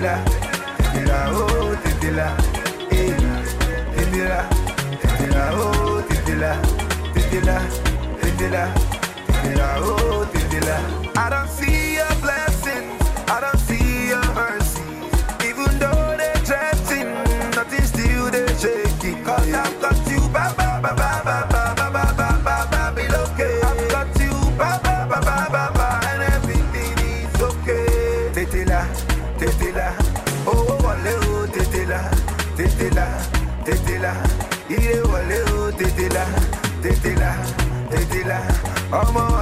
Tetela, 0.00 0.24
Tetela, 0.78 1.30
oh, 1.30 1.76
Tetela, 1.82 2.36
eh, 2.90 3.14
Tetela, 3.94 4.48
Tetela, 4.98 5.52
oh, 5.52 6.02
Tetela, 6.08 6.56
Tetela, 7.12 7.60
Tetela. 8.22 8.99
I'm 38.92 39.16
a 39.16 39.39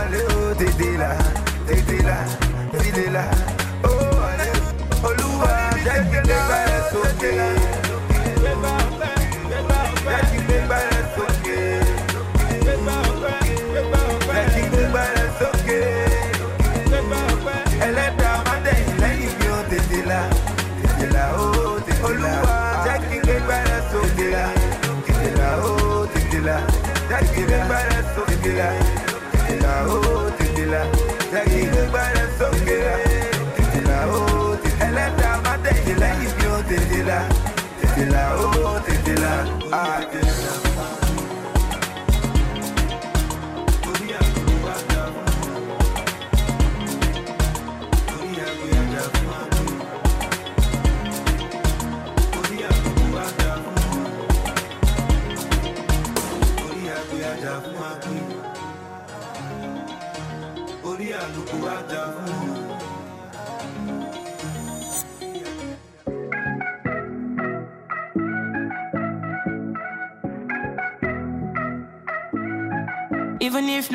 I 39.73 40.08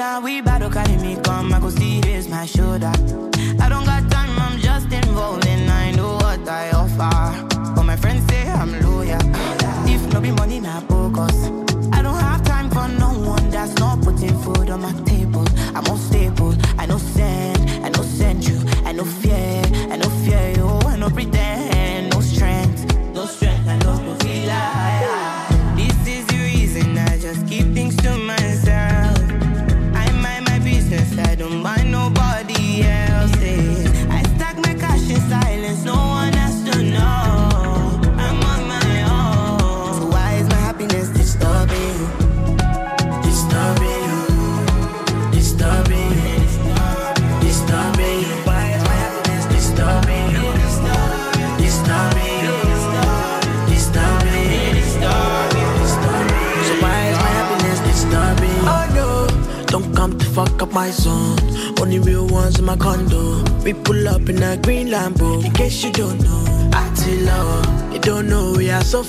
now 0.03 0.19
we 0.19 0.41
battle, 0.41 0.69
carry 0.69 0.97
me 0.97 1.15
come, 1.23 1.53
I 1.53 1.59
go 1.61 1.67
oh, 1.67 1.69
see 1.69 2.01
raise 2.01 2.27
my 2.27 2.45
shoulder. 2.45 2.91
I 3.63 3.65
don't 3.71 3.85
got 3.91 4.03
time, 4.11 4.37
I'm 4.45 4.59
just 4.59 4.91
involved 4.91 5.45
in 5.47 5.72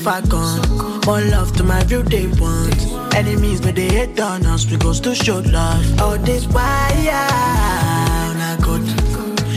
if 0.05 0.09
I 0.09 0.21
can. 0.21 0.61
More 1.07 1.21
love 1.31 1.57
to 1.57 1.65
my 1.65 1.83
view 1.85 2.03
they 2.03 2.27
want. 2.27 3.15
Enemies, 3.15 3.61
but 3.61 3.75
they 3.75 3.89
hate 3.89 4.21
on 4.21 4.45
us 4.47 4.65
because 4.65 5.01
to 5.01 5.15
show 5.15 5.39
love. 5.39 6.01
All 6.01 6.19
this 6.19 6.47
wire, 6.49 7.29
oh 8.21 8.35
I 8.51 8.57
got. 8.61 8.85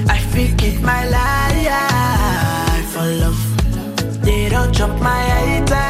I 0.10 0.18
feel 0.32 0.56
it 0.70 0.82
my 0.82 1.04
life 1.10 2.89
for 2.93 3.08
love. 3.24 3.41
They 4.24 4.50
don't 4.50 4.74
chop 4.74 5.02
my 5.02 5.22
head. 5.22 5.87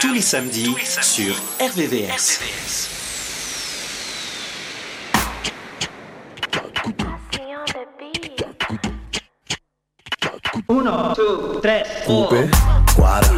Tous 0.00 0.12
les 0.12 0.20
samedis, 0.20 0.74
sur 1.00 1.34
RVVS. 1.60 2.40
RVVS. 2.40 2.88
Uno, 10.68 11.14
two, 11.14 11.58
tres, 11.62 11.84
four. 12.04 12.28
Coupe, 12.28 12.50
quara, 12.94 13.28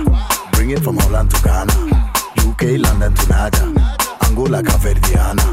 bring 0.52 0.70
it 0.70 0.80
from 0.80 0.96
Holland 0.98 1.30
to 1.30 1.40
Ghana, 1.42 1.72
UK, 2.48 2.80
London 2.80 3.14
to 3.14 3.28
Naga, 3.28 3.72
Angola, 4.26 4.62
Caverdiana. 4.62 5.44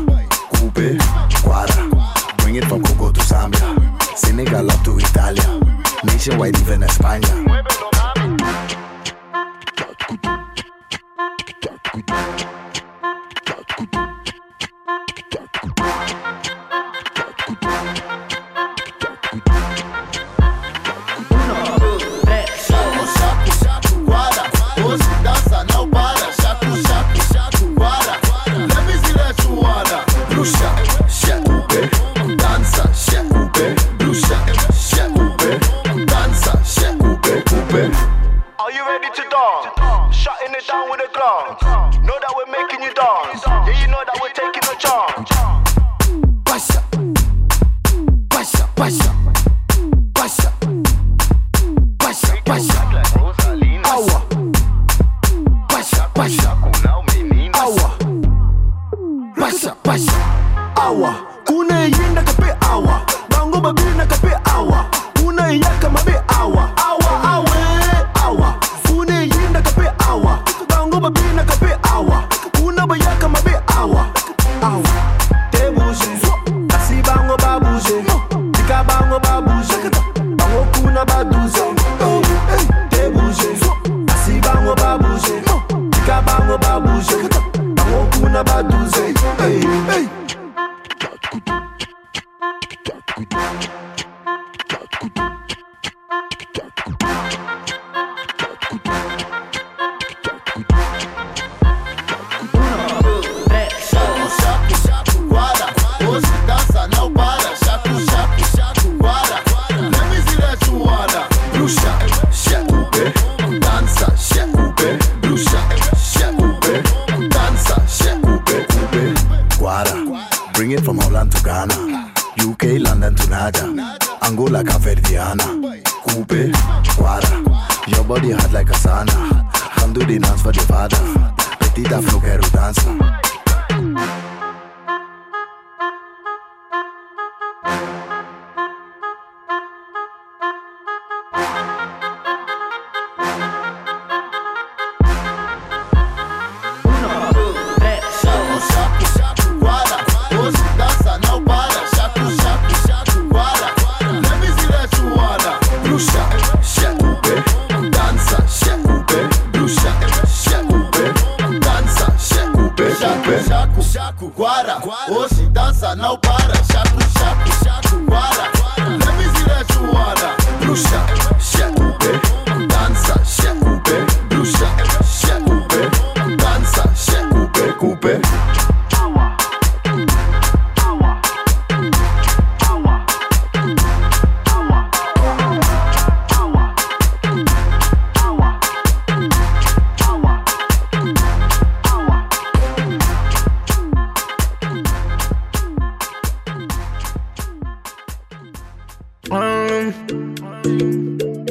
Coupe, 0.56 0.98
quara, 1.44 1.90
bring 2.38 2.56
it 2.56 2.66
from 2.66 2.82
Congo 2.82 3.12
to 3.12 3.20
Zambia, 3.20 4.18
Senegal 4.18 4.72
up 4.72 4.84
to 4.84 4.98
Italia, 4.98 5.60
nationwide 6.06 6.58
even 6.62 6.82
España. 6.82 7.67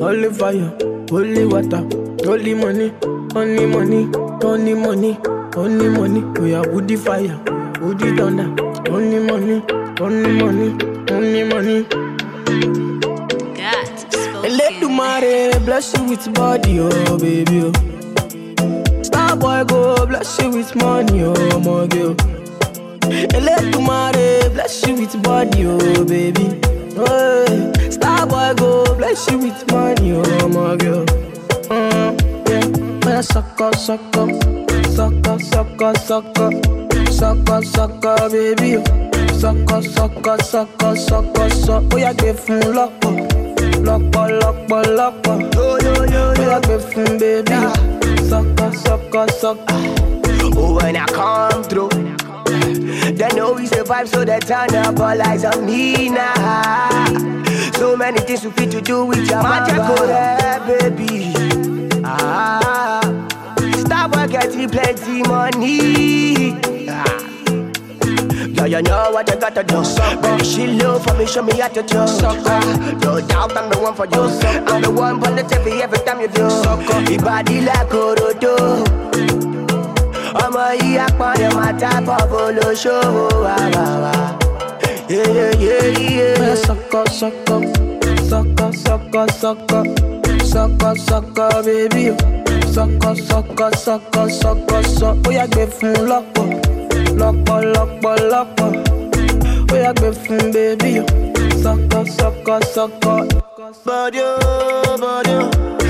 Holy 0.06 0.30
fire, 0.32 0.70
holy 1.10 1.44
water, 1.46 1.82
holy 2.24 2.54
money, 2.54 2.92
only 3.34 3.66
money, 3.66 4.08
only 4.44 4.74
money, 4.74 5.18
only 5.56 5.88
money. 5.88 6.20
We 6.40 6.54
are 6.54 6.68
woody 6.70 6.94
fire, 6.94 7.36
woody 7.80 8.16
thunder, 8.16 8.46
only 8.88 9.18
money, 9.18 9.62
only 10.00 10.32
money, 10.40 10.68
only 11.10 11.42
money. 11.44 11.86
Mare 14.96 15.60
bless 15.60 15.92
you 15.94 16.04
with 16.04 16.32
body, 16.34 16.78
oh 16.80 17.18
baby. 17.18 17.60
Oh. 17.64 19.02
Star 19.02 19.36
boy 19.36 19.62
go 19.64 20.06
bless 20.06 20.38
you 20.40 20.50
with 20.50 20.74
money, 20.76 21.22
oh 21.24 21.34
my 21.60 21.86
girl. 21.88 22.14
The 22.14 23.82
mare 23.86 24.48
bless 24.50 24.86
you 24.86 24.94
with 24.94 25.22
body, 25.22 25.66
oh 25.66 26.04
baby. 26.06 26.60
Oh, 26.96 27.72
boy 28.28 28.54
go 28.56 28.84
bless 28.96 29.30
you 29.30 29.38
with 29.38 29.70
money, 29.70 30.12
oh 30.12 30.48
my 30.48 30.76
girl. 30.76 31.04
Mm, 31.70 32.48
yeah, 32.48 32.66
when 33.06 33.16
I 33.16 33.20
suck 33.20 33.60
up, 33.60 33.74
suck 33.74 34.00
up, 34.16 34.30
suck 34.94 35.26
up, 35.26 35.40
suck 35.42 35.82
up, 35.82 35.96
suck 35.96 36.38
up, 36.38 36.52
suck 37.10 37.50
up, 37.50 37.64
suck 37.64 38.04
up, 38.04 38.30
baby. 38.32 38.82
Suck 39.38 39.70
up, 39.72 39.84
suck 39.84 40.26
up, 40.26 40.40
suck 40.42 40.82
up, 40.82 40.96
suck 40.96 41.38
up, 41.38 41.52
suck 41.52 41.84
up. 41.86 41.92
Oh, 41.92 41.96
yeah, 41.96 42.12
give 42.14 42.38
him 42.46 42.60
lock 42.74 43.04
up 43.04 43.16
lọ́pọ̀ 43.86 44.24
lọ́pọ̀ 44.40 44.80
lọ́pọ̀ 44.98 45.36
bóyá 45.54 46.58
gbé 46.64 46.76
fún 46.88 47.10
bébí 47.20 47.58
sọ́kọ̀ 48.28 48.68
sọ́kọ̀ 48.84 49.24
sọ́kọ̀. 49.40 49.80
Oh, 50.58 50.74
when 50.76 50.96
I 50.96 51.04
come 51.18 51.62
through, 51.70 51.90
they 53.18 53.28
know 53.36 53.52
we 53.52 53.66
survive, 53.66 54.08
so 54.08 54.24
they 54.24 54.38
turn 54.40 54.74
up 54.74 54.98
all 54.98 55.22
eyes 55.28 55.44
on 55.44 55.66
me 55.66 56.08
now. 56.08 57.35
So 57.78 57.96
many 57.96 58.18
things 58.20 58.44
we 58.44 58.50
fit 58.52 58.70
to 58.72 58.80
do 58.80 59.04
with 59.04 59.28
your 59.28 59.42
magic, 59.42 59.76
baby. 60.66 61.32
Ah, 62.04 63.00
stop 63.78 64.12
getting 64.30 64.68
plenty 64.70 65.22
money. 65.22 66.54
Ah. 66.88 67.04
Yeah, 68.48 68.64
you 68.66 68.82
know 68.82 69.10
what 69.12 69.28
you 69.28 69.36
gotta 69.36 69.62
do. 69.62 69.82
Baby, 70.22 70.44
she 70.44 70.66
low 70.66 70.98
for 70.98 71.14
me, 71.14 71.26
show 71.26 71.42
me 71.42 71.52
how 71.58 71.68
to 71.68 71.82
do. 71.82 71.98
Ah, 71.98 72.96
no 73.02 73.20
doubt 73.20 73.56
I'm 73.56 73.68
the 73.70 73.78
one 73.78 73.94
for 73.94 74.06
you. 74.06 74.22
I'm 74.66 74.80
the 74.82 74.90
one 74.90 75.20
for 75.20 75.30
the 75.30 75.42
TV 75.42 75.80
every 75.82 75.98
time 75.98 76.20
you 76.20 76.28
do. 76.28 76.48
Your 77.12 77.20
body 77.22 77.60
like 77.60 77.90
Orodo. 77.92 78.84
ọmọ 80.44 80.64
yìí 80.80 80.98
apọ̀yọ̀ 81.06 81.50
máa 81.56 81.72
tábọ̀ 81.80 82.16
bolóṣòwò 85.08 85.86
àwàwà. 85.88 86.56
Sọkọ 86.66 87.00
sọkọ 87.18 87.56
sọkọ 88.30 88.66
sọkọ 88.84 89.22
sọkọ 89.40 89.78
sọkọ 90.52 90.88
sọkọ 91.08 91.46
bébí 91.66 92.04
o 92.10 92.16
sọkọ 92.74 93.10
sọkọ 93.28 93.66
sọkọ 93.84 94.22
sọkọ 94.40 94.76
sọ 94.98 95.08
ó 95.26 95.30
yà 95.38 95.44
gbé 95.52 95.64
fún 95.76 95.94
lọ́pọ̀ 96.10 96.46
lọ́pọ̀ 97.20 97.58
lọ́pọ̀ 97.74 98.14
lọ́pọ̀ 98.32 98.68
ó 99.72 99.76
yà 99.84 99.90
gbé 99.98 100.08
fún 100.22 100.42
bébí 100.54 100.92
o 101.00 101.04
sọkọ 101.62 101.98
sọkọ 102.18 102.54
sọkọ. 102.74 103.14
Body, 103.86 104.20
oh, 104.20 104.96
body, 105.00 105.32
oh. 105.42 105.85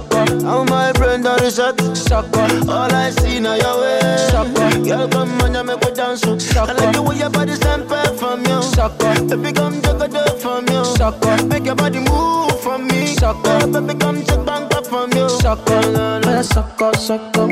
Sucker, 0.00 0.44
how 0.46 0.64
my 0.64 0.92
brain 0.92 1.22
done 1.22 1.40
reset. 1.42 1.78
Sucker, 1.96 2.46
all 2.70 2.92
I 2.92 3.10
see 3.10 3.38
now 3.40 3.54
your 3.54 3.80
way. 3.80 3.98
Eh. 4.02 4.16
Sucker, 4.30 4.84
girl, 4.84 5.08
come 5.08 5.40
on, 5.42 5.54
you 5.54 5.64
make 5.64 5.84
me 5.84 5.90
dance. 5.94 6.22
oh. 6.26 6.38
I 6.56 6.72
like 6.72 6.94
the 6.94 7.02
way 7.02 7.16
your 7.18 7.28
body 7.30 7.52
stand 7.54 7.86
per 7.88 8.04
from 8.16 8.44
you. 8.46 8.62
Sucker, 8.62 9.14
baby, 9.26 9.52
come 9.52 9.80
take 9.82 10.00
a 10.00 10.08
dip 10.08 10.38
from 10.40 10.66
you. 10.68 10.84
Sucker, 10.84 11.44
make 11.46 11.66
your 11.66 11.74
body 11.74 11.98
move 11.98 12.60
for 12.62 12.78
me. 12.78 13.06
Sucker, 13.14 13.66
baby, 13.66 13.94
come 13.98 14.22
take 14.24 14.44
bank 14.46 14.74
up 14.74 14.86
from 14.86 15.12
you. 15.12 15.28
Sucker, 15.28 15.80
man, 15.92 16.44
sucker, 16.44 16.94
sucker, 16.96 17.48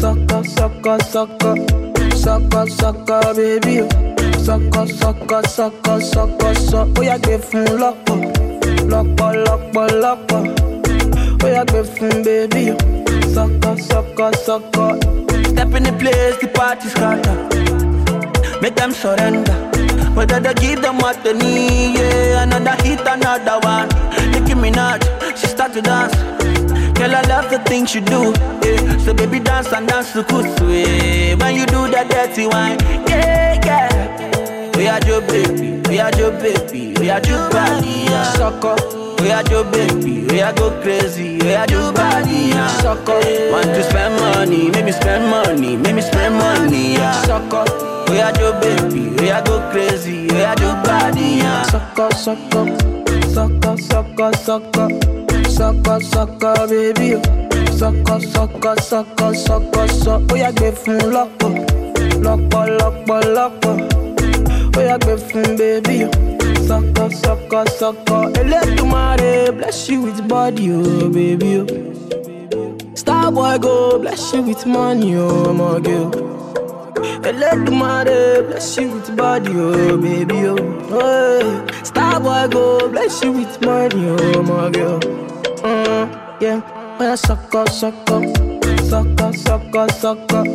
sucker, 0.00 0.44
sucker, 0.44 0.98
sucker, 1.04 1.56
sucker, 2.16 2.66
sucker, 2.70 3.34
baby. 3.34 3.76
Sucker, 4.40 4.86
sucker, 4.88 5.42
sucker, 5.48 6.00
sucker, 6.00 6.54
sucker. 6.54 7.00
Ó 7.00 7.02
yà 7.02 7.18
gbé 7.18 7.38
fún 7.38 7.64
lọ́pọ̀, 7.80 8.16
lọ́pọ̀, 8.90 9.30
lọ́pọ̀, 9.46 9.86
lọ́pọ̀. 10.02 10.40
Ó 10.62 10.63
yà 11.48 11.64
gbé 11.64 11.82
fún 11.84 12.22
bébí 12.24 12.70
o. 12.70 12.76
Sucker, 13.34 13.76
sucker, 13.82 14.32
sucker. 14.36 14.98
Step 15.48 15.74
in 15.74 15.82
the 15.84 15.92
place, 15.98 16.36
the 16.40 16.48
party 16.48 16.88
scatter. 16.88 17.36
Make 18.60 18.76
them 18.76 18.92
surrender. 18.92 19.52
Whether 20.14 20.38
they 20.40 20.54
give 20.54 20.82
them 20.82 20.98
what 20.98 21.22
they 21.24 21.32
need, 21.32 21.98
yeah. 21.98 22.42
Another 22.42 22.76
hit, 22.82 23.00
another 23.00 23.58
one. 23.66 23.88
Nicki 24.30 24.54
Minaj, 24.54 25.02
she 25.36 25.46
start 25.48 25.72
to 25.72 25.82
dance. 25.82 26.14
Girl, 26.96 27.14
I 27.14 27.22
love 27.22 27.50
the 27.50 27.58
things 27.66 27.94
you 27.94 28.00
do, 28.02 28.32
yeah. 28.62 28.96
So 28.98 29.12
baby, 29.12 29.40
dance 29.40 29.72
and 29.72 29.88
dance 29.88 30.12
to 30.12 30.22
kusu, 30.22 30.70
yeah. 30.70 31.34
When 31.34 31.56
you 31.56 31.66
do 31.66 31.88
that 31.90 32.08
dirty 32.08 32.46
wine, 32.46 32.78
yeah, 33.08 33.60
yeah. 33.64 34.70
We 34.76 34.86
are 34.86 35.00
your 35.06 35.20
baby, 35.22 35.82
we 35.88 35.98
are 35.98 36.12
your 36.16 36.30
baby, 36.30 36.94
we 37.00 37.10
are 37.10 37.20
your 37.26 37.50
body, 37.50 38.06
yeah. 38.06 38.32
Sucker. 38.34 39.03
We 39.24 39.30
are 39.32 39.42
your 39.50 39.64
baby, 39.64 40.26
we 40.28 40.42
are 40.42 40.52
go 40.52 40.70
crazy, 40.82 41.38
we 41.38 41.54
are 41.54 41.64
your 41.70 41.92
body, 41.94 42.52
yeah. 42.52 42.66
Sucker. 42.82 43.18
Want 43.50 43.66
to 43.72 43.82
spend 43.82 44.20
money, 44.20 44.68
make 44.68 44.84
me 44.84 44.92
spend 44.92 45.30
money, 45.30 45.76
make 45.78 45.94
me 45.94 46.02
spend 46.02 46.34
money, 46.34 46.92
yeah. 46.94 47.22
Sucker. 47.22 47.64
We 48.10 48.20
are 48.20 48.38
your 48.38 48.52
baby, 48.60 49.08
we 49.18 49.30
are 49.30 49.42
go 49.42 49.66
crazy, 49.70 50.26
we 50.28 50.42
are 50.42 50.54
your 50.60 50.74
body, 50.84 51.40
yeah. 51.40 51.62
Sucker, 51.62 52.10
sucker, 52.12 52.66
sucker, 53.32 53.76
sucker, 53.78 54.32
sucker, 54.36 54.88
sucker, 55.48 56.00
sucker, 56.00 56.66
baby. 56.68 57.14
o. 57.14 57.22
Sucker, 57.72 58.20
sucker, 58.20 58.76
sucker, 58.82 59.34
sucker, 59.34 59.88
sucker. 59.88 60.34
Ó 60.34 60.36
yà 60.36 60.50
gbé 60.52 60.70
fún 60.82 61.00
lọ́pọ̀, 61.14 61.50
lọ́pọ̀, 62.24 62.64
lọ́pọ̀, 62.78 63.20
lọ́pọ̀. 63.36 63.74
Ó 64.76 64.80
yà 64.88 64.98
gbé 64.98 65.16
fún 65.16 65.56
bébí 65.56 66.33
Sucker, 66.66 67.10
sucker, 67.10 67.64
sucker. 67.78 68.22
Elédùmarè 68.40 69.50
bless 69.56 69.88
you 69.88 70.02
with 70.02 70.20
body, 70.28 70.70
oh 70.72 71.08
baby. 71.10 71.58
o. 71.60 71.66
Star 72.94 73.30
boy 73.32 73.58
go 73.58 73.98
bless 73.98 74.32
you 74.32 74.42
with 74.42 74.64
money, 74.66 75.14
oh 75.16 75.52
my 75.52 75.78
girl. 75.80 76.10
Elédùmarè 77.28 78.46
bless 78.48 78.76
you 78.78 78.88
with 78.94 79.10
body, 79.16 79.52
oh 79.56 79.96
baby, 79.98 80.38
oh. 80.46 80.56
Hey. 80.94 81.84
Star 81.84 82.20
boy 82.20 82.48
go 82.50 82.88
bless 82.88 83.22
you 83.22 83.32
with 83.32 83.60
money, 83.60 84.06
oh 84.08 84.42
my 84.42 84.70
girl. 84.70 85.00
Mm, 85.64 86.40
yeah, 86.40 86.60
when 86.98 87.10
I 87.10 87.14
suck 87.16 87.54
up, 87.54 87.68
suck 87.68 87.94
up, 88.10 88.24
suck 88.90 89.20
up, 89.20 89.34
suck 89.34 89.74
up, 89.76 89.90
suck 89.90 90.32
up, 90.32 90.46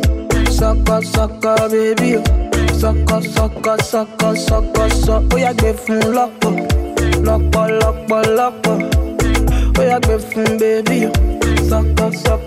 suck 0.50 0.88
up, 0.90 1.04
suck 1.04 1.44
up, 1.44 1.70
baby, 1.70 2.16
oh. 2.16 2.49
Suck 2.80 3.12
up, 3.12 3.22
suck 3.24 3.66
up, 4.78 4.90
suck. 5.04 5.22
Ó 5.34 5.36
yà 5.44 5.52
gbé 5.58 5.70
fún 5.82 6.00
lọ́pọ̀, 6.16 6.52
lọ́pọ̀, 7.26 7.64
lọ́pọ̀, 7.80 8.20
lọ́pọ̀. 8.38 8.76
Ó 9.78 9.82
yà 9.90 9.96
gbé 10.04 10.14
fún 10.28 10.48
bébí, 10.60 10.98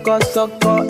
up, 0.10 0.24
suck 0.34 0.66
up. 0.66 0.86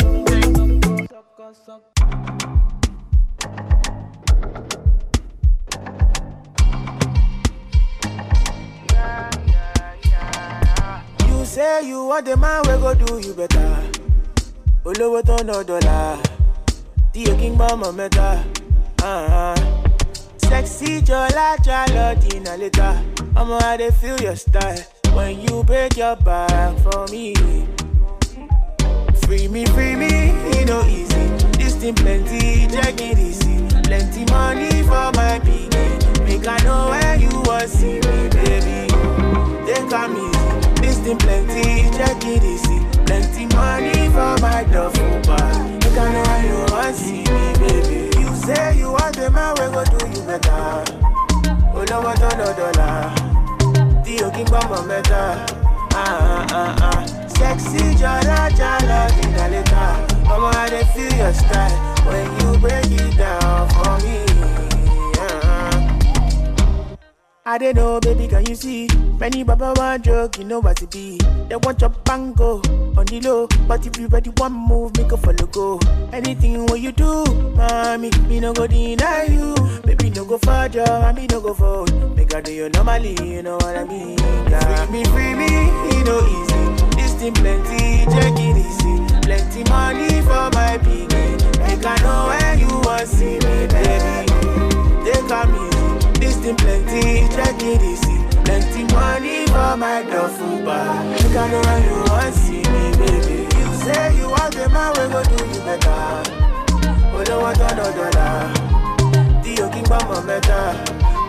You 11.27 11.45
say 11.45 11.85
you 11.87 12.05
want 12.05 12.25
the 12.25 12.37
man 12.37 12.61
we 12.67 12.73
go 12.83 12.93
do 12.93 13.19
you 13.27 13.33
better. 13.33 13.75
Olówó 14.85 15.21
tó 15.27 15.35
ná 15.47 15.63
dọ́là, 15.69 16.17
tí 17.13 17.21
kí 17.39 17.47
ń 17.49 17.55
gbọ́. 17.57 18.62
Uh-huh. 19.03 19.55
Sexy 20.37 21.01
jọlá 21.07 21.55
jalọ 21.65 22.05
dínà 22.21 22.55
létà. 22.61 22.89
Ọmọ 23.35 23.57
I 23.71 23.77
dey 23.77 23.91
feel 23.91 24.15
your 24.21 24.35
style 24.37 24.79
when 25.15 25.41
you 25.41 25.63
break 25.63 25.97
your 25.97 26.15
back 26.15 26.71
for 26.83 27.05
me. 27.11 27.33
Free 29.23 29.47
me, 29.47 29.65
free 29.65 29.95
me, 29.95 30.11
e 30.55 30.65
no 30.65 30.79
easy. 30.87 31.23
This 31.59 31.75
thing 31.75 31.95
plenty, 31.95 32.67
check 32.73 33.01
it 33.01 33.17
easy. 33.19 33.55
Plenty 33.83 34.23
money 34.31 34.71
for 34.83 35.07
my 35.17 35.39
pikin. 35.45 35.91
Make 36.25 36.47
I 36.47 36.57
know 36.63 36.89
where 36.91 37.15
you 37.23 37.29
wan 37.45 37.67
see 37.67 37.99
me, 38.05 38.17
baby. 38.35 38.87
Take 39.67 39.93
am 40.01 40.15
easy. 40.15 40.81
This 40.81 40.97
thing 41.03 41.17
plenty, 41.17 41.89
check 41.97 42.23
it 42.33 42.43
easy. 42.53 42.79
Plenty 43.05 43.45
money 43.55 44.07
for 44.15 44.33
my 44.41 44.63
duffel 44.71 45.19
bag. 45.27 45.83
Make 45.83 45.97
I 45.97 46.11
know 46.13 46.23
where 46.29 46.45
you 46.49 46.59
wan 46.71 46.93
see 46.93 47.23
me, 47.33 47.45
baby. 47.59 48.12
Say 48.45 48.77
you 48.77 48.91
want 48.91 49.15
the 49.15 49.29
man 49.31 49.53
we 49.55 49.65
go 49.73 49.83
do 49.85 49.99
you 50.13 50.21
better. 50.27 50.83
Olówó 51.73 52.13
tó 52.21 52.29
ná 52.37 52.49
dọ́là, 52.59 52.89
tí 54.03 54.13
o 54.25 54.29
kí 54.35 54.41
kí 54.43 54.43
n 54.43 54.45
gbọ́mọ̀ 54.51 54.81
mẹ́ta. 54.89 55.23
Ah, 55.95 56.45
ah, 56.61 56.75
ah. 56.89 56.99
Sexy 57.35 57.83
dinga 59.15 59.45
later. 59.53 59.91
Mama, 60.27 60.49
I 60.63 60.69
dey 60.69 60.83
feel 60.93 61.13
your 61.21 61.33
style 61.33 61.75
when 62.05 62.25
you 62.39 62.49
break 62.61 62.91
it 62.91 63.17
down 63.17 63.69
for 63.73 63.93
me. 64.03 64.32
I 67.45 67.57
don't 67.57 67.75
know, 67.75 67.99
baby, 67.99 68.29
can 68.29 68.45
you 68.45 68.55
see? 68.55 68.87
Many 69.19 69.43
baba 69.43 69.73
want 69.75 70.05
joke, 70.05 70.37
you 70.37 70.45
know 70.45 70.61
what 70.61 70.81
it 70.81 70.89
be. 70.91 71.17
They 71.49 71.57
want 71.57 71.81
your 71.81 71.89
bango 71.89 72.61
on 72.95 73.05
the 73.05 73.19
low, 73.21 73.47
but 73.67 73.85
if 73.85 73.97
you 73.97 74.07
ready 74.07 74.29
one 74.37 74.53
move, 74.53 74.95
make 74.95 75.11
a 75.11 75.17
follow 75.17 75.47
go. 75.47 75.77
Anything 76.13 76.65
what 76.67 76.79
you 76.79 76.93
do, 76.93 77.25
mommy, 77.57 78.11
me 78.29 78.39
no 78.39 78.53
go 78.53 78.65
deny 78.65 79.23
you. 79.25 79.55
Baby, 79.83 80.11
no 80.11 80.23
go 80.23 80.37
for 80.37 80.69
job, 80.69 81.15
me 81.17 81.27
no 81.27 81.41
go 81.41 81.53
for 81.53 81.85
Make 82.15 82.33
I 82.33 82.39
do 82.39 82.53
you 82.53 82.69
normally, 82.69 83.17
you 83.21 83.43
know 83.43 83.55
what 83.55 83.75
I 83.75 83.83
mean? 83.83 84.17
Yeah. 84.47 84.85
Free 84.85 84.99
me, 84.99 85.03
free 85.11 85.33
me, 85.35 85.47
it 85.91 86.05
no 86.05 86.25
easy. 86.25 86.95
This 86.95 87.13
thing 87.15 87.33
plenty, 87.33 87.62
Thing 96.53 96.85
plenty, 96.85 97.27
check 97.35 97.55
it 97.61 97.81
easy. 97.81 98.17
Plenty 98.45 98.83
money 98.93 99.47
for 99.47 99.75
my 99.77 100.03
duffel 100.03 100.63
bag. 100.65 101.09
Make 101.09 101.35
I 101.35 101.49
know 101.49 101.61
where 101.61 101.81
you 101.81 102.03
want 102.11 102.35
see 102.35 102.61
me, 102.61 102.91
baby. 102.97 103.47
You 103.57 103.67
say 103.81 104.17
you 104.17 104.29
want 104.29 104.53
the 104.53 104.69
man, 104.69 104.91
we 104.93 105.07
go 105.09 105.23
do 105.23 105.37
you 105.49 105.61
better. 105.65 107.17
We 107.17 107.23
don't 107.25 107.41
want 107.41 107.57
another 107.57 108.11
dollar. 108.11 108.53
Dio 109.41 109.69
King 109.69 109.85
Bamba 109.85 110.21
Meta. 110.25 110.77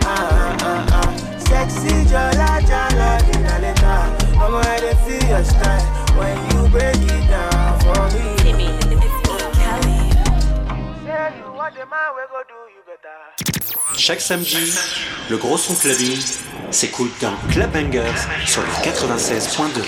Ah, 0.05 0.13
ah, 0.13 0.57
ah, 0.61 0.85
ah. 0.93 1.39
Sexy 1.39 2.05
jala 2.05 2.61
jala 2.61 3.17
later. 3.61 4.01
I'm 4.37 4.51
gonna 4.51 4.95
feel 5.05 5.23
your 5.29 5.43
style 5.43 5.85
when 6.17 6.37
you 6.51 6.69
break 6.69 6.95
it 7.01 7.29
down 7.29 7.79
for 7.81 8.03
me. 8.13 8.35
Timmy, 8.43 8.67
Say 11.01 11.33
you 11.39 11.49
want 11.53 11.73
the 11.73 11.85
man, 11.85 12.13
we 12.13 12.21
go 12.29 12.41
do 12.45 12.59
you 12.69 12.81
better. 12.84 12.84
Chaque 13.97 14.21
samedi, 14.21 14.73
le 15.29 15.37
gros 15.37 15.57
son 15.57 15.73
clubbing 15.75 16.19
s'écoute 16.71 17.11
dans 17.21 17.35
Club 17.51 17.71
Bangers 17.71 18.27
sur 18.45 18.61
le 18.61 18.67
96.2. 18.67 19.81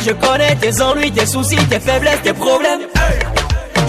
je 0.00 0.12
connais 0.12 0.54
tes 0.56 0.80
ennuis, 0.82 1.12
tes 1.12 1.26
soucis, 1.26 1.56
tes 1.68 1.80
faiblesses, 1.80 2.22
tes 2.22 2.32
problèmes. 2.32 2.80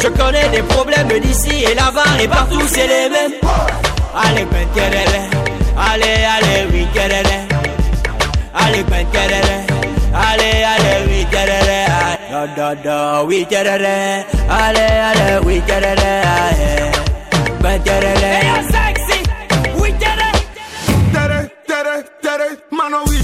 Je 0.01 0.07
connais 0.09 0.47
des 0.49 0.63
problèmes 0.63 1.07
d'ici 1.19 1.63
et 1.63 1.75
là-bas 1.75 2.03
et 2.21 2.27
partout, 2.27 2.61
c'est 2.67 2.87
les 2.87 3.09
mêmes. 3.09 3.33
Allez, 4.13 4.45
penkerele, 4.45 5.29
allez, 5.77 6.25
allez, 6.35 6.67
oui, 6.71 6.87
kerele. 6.93 7.37
Allez, 8.53 8.83
penkerele, 8.83 9.65
allez, 10.13 10.63
allez, 10.73 11.05
oui, 11.07 11.25
kerele. 11.31 11.79
Da, 12.83 13.23
oui. 13.23 13.47
Allez, 13.51 14.79
allez, 14.79 15.45
oui, 15.45 15.61
kerele. 15.65 16.21
Penkerele. 17.61 18.31
Hey, 18.41 18.63
sexy, 18.65 19.23
oui, 19.77 19.93
kerele. 19.99 20.39
Tere, 21.13 21.51
tere, 21.67 22.03
tere, 22.21 22.47
mano, 22.71 23.03
oui. 23.07 23.19